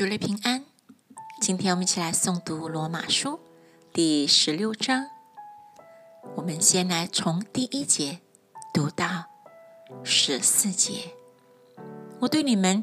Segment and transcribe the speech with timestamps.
[0.00, 0.64] 主内平安。
[1.42, 3.38] 今天我们一起来诵读罗马书
[3.92, 5.10] 第十六章。
[6.36, 8.20] 我们先来从第一节
[8.72, 9.26] 读到
[10.02, 11.12] 十四节。
[12.20, 12.82] 我对你们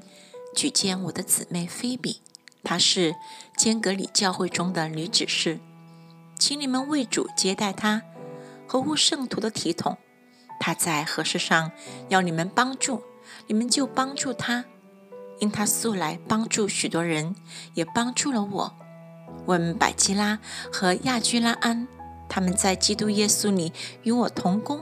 [0.55, 2.21] 举荐我的姊妹菲比，
[2.63, 3.15] 她是
[3.55, 5.59] 坚格里教会中的女执事，
[6.37, 8.03] 请你们为主接待她，
[8.67, 9.97] 合乎圣徒的体统。
[10.59, 11.71] 她在何事上
[12.09, 13.01] 要你们帮助，
[13.47, 14.65] 你们就帮助她。
[15.39, 17.35] 因他素来帮助许多人，
[17.73, 18.73] 也帮助了我。
[19.45, 20.39] 问百基拉
[20.71, 21.87] 和亚居拉安，
[22.27, 23.71] 他们在基督耶稣里
[24.03, 24.81] 与我同工，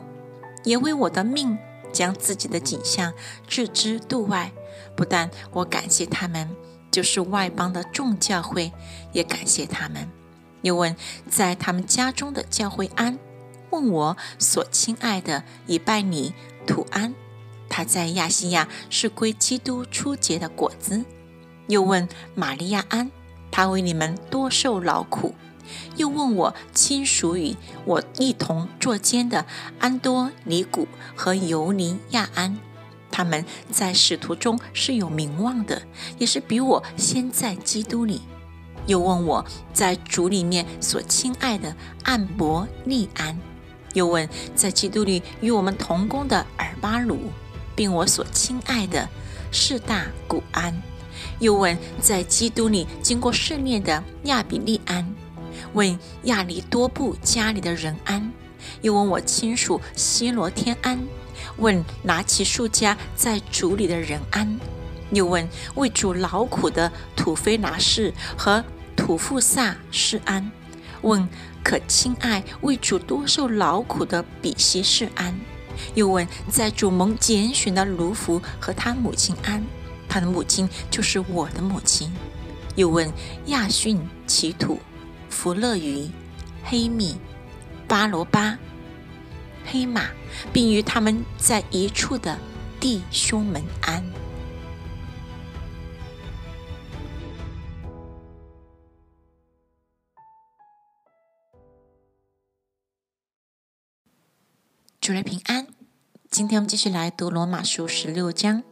[0.63, 1.58] 也为我的命
[1.91, 3.13] 将自己的景象
[3.48, 4.52] 置之度外。
[4.96, 6.49] 不但我感谢他们，
[6.91, 8.72] 就是外邦的众教会
[9.12, 10.10] 也感谢他们。
[10.62, 10.96] 又问
[11.30, 13.20] 在他们家中的教会安，
[13.72, 16.34] 问我所亲爱的以拜你
[16.66, 17.13] 土安。
[17.76, 21.04] 他在亚细亚是归基督初结的果子。
[21.68, 23.12] 又问玛利亚安，
[23.52, 25.36] 他为你们多受劳苦。
[25.98, 29.46] 又问我亲属与我一同作监的
[29.77, 32.58] 安多尼古和尤尼亚安，
[33.12, 35.82] 他们在使徒中是有名望的，
[36.18, 38.21] 也是比我先在基督里。
[38.88, 43.38] 又问我在主里面所亲爱的安伯利安。
[43.94, 47.20] 又问在基督里与我们同工的尔巴鲁。
[47.76, 49.07] 并我所亲爱的
[49.51, 50.81] 士大古安，
[51.40, 55.13] 又问在基督里经过试炼的亚比利安，
[55.73, 58.31] 问亚里多布家里的人安，
[58.81, 60.99] 又问我亲属希罗天安，
[61.57, 64.59] 问拿起树家在主里的人安，
[65.12, 68.63] 又问为主劳苦的土菲拿士和
[68.96, 70.51] 土富萨士安，
[71.01, 71.28] 问
[71.63, 75.38] 可亲爱为主多受劳苦的比西士安。
[75.94, 79.63] 又问在主盟拣选的卢福和他母亲安，
[80.07, 82.12] 他的母亲就是我的母亲。
[82.75, 83.12] 又问
[83.45, 84.79] 亚逊、奇土、
[85.29, 86.09] 弗勒鱼、
[86.63, 87.16] 黑米、
[87.88, 88.57] 巴罗巴、
[89.66, 90.03] 黑马，
[90.52, 92.38] 并与他们在一处的
[92.80, 94.03] 弟兄们安。
[105.06, 105.68] 主来平安。
[106.32, 108.64] 今天我们继续来读罗马书十六章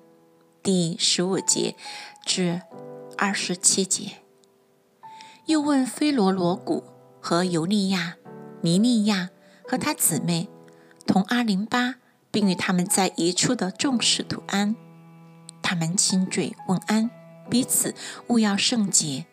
[0.64, 1.76] 第十五节
[2.26, 2.64] 至
[3.16, 4.14] 二十七节。
[5.46, 6.86] 又问菲罗罗古
[7.22, 8.16] 和尤利亚、
[8.62, 9.30] 尼利亚
[9.64, 10.50] 和他姊妹
[11.06, 11.98] 同阿林巴，
[12.32, 14.76] 并与他们在一处的众使徒安。
[15.62, 17.12] 他们亲嘴问安，
[17.48, 17.94] 彼此
[18.30, 19.28] 勿要圣洁。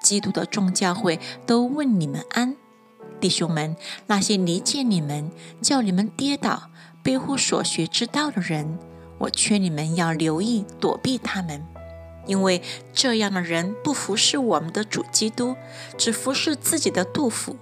[0.00, 2.54] 基督的众教会都问你们安。
[3.20, 3.76] 弟兄们，
[4.06, 6.70] 那些离间你们、叫你们跌倒、
[7.02, 8.78] 背乎所学之道的人，
[9.18, 11.64] 我劝你们要留意躲避他们，
[12.26, 15.56] 因为这样的人不服侍我们的主基督，
[15.98, 17.56] 只服侍自己的杜甫，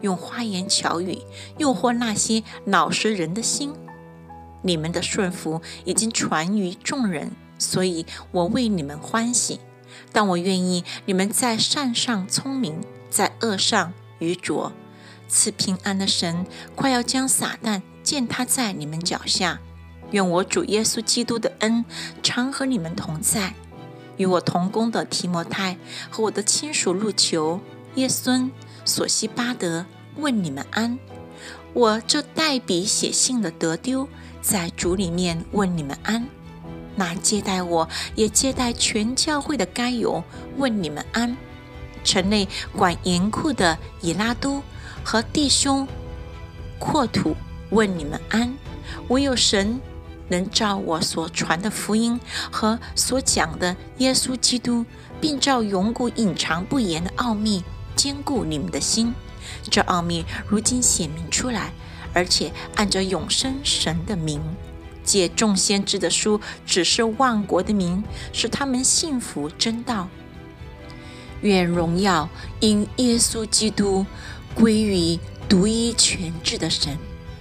[0.00, 1.22] 用花言巧语
[1.58, 3.72] 诱惑那些老实人的心。
[4.62, 9.60] 你们的顺服已经传于众人，所以我为你们欢喜。
[10.10, 14.72] 但我愿意你们在善上聪明，在恶上愚拙。
[15.34, 16.46] 赐平安的神
[16.76, 19.58] 快要将撒旦践踏在你们脚下。
[20.12, 21.84] 愿我主耶稣基督的恩
[22.22, 23.52] 常和你们同在。
[24.16, 25.76] 与我同工的提摩太
[26.08, 27.60] 和我的亲属路求、
[27.96, 28.48] 耶孙、
[28.84, 29.84] 索西巴德
[30.16, 30.96] 问你们安。
[31.72, 34.08] 我这代笔写信的得丢，
[34.40, 36.28] 在主里面问你们安。
[36.94, 40.22] 那接待我也接待全教会的该有
[40.56, 41.36] 问你们安。
[42.04, 44.62] 城内管严库的以拉都。
[45.06, 45.86] 和弟兄
[46.78, 47.36] 扩土
[47.68, 48.56] 问你们安，
[49.08, 49.78] 唯有神
[50.28, 52.18] 能照我所传的福音
[52.50, 54.86] 和所讲的耶稣基督，
[55.20, 57.62] 并照永古隐藏不言的奥秘
[57.94, 59.14] 坚固你们的心。
[59.70, 61.74] 这奥秘如今显明出来，
[62.14, 64.40] 而且按着永生神的名，
[65.04, 70.08] 借众先知的书指示万国的名，使他们信服真道。
[71.44, 72.28] 愿荣耀
[72.60, 74.04] 因耶稣基督。
[74.54, 75.18] 归于
[75.48, 76.96] 独一全智的神，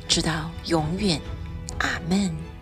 [0.07, 1.21] 直到永远，
[1.77, 2.52] 阿门。